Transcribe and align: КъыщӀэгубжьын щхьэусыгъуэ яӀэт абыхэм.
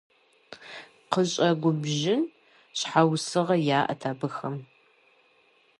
КъыщӀэгубжьын 1.11 2.21
щхьэусыгъуэ 2.77 3.57
яӀэт 3.79 4.01
абыхэм. 4.11 4.55